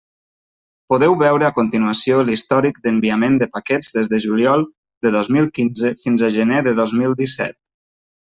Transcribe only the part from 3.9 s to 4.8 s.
des de juliol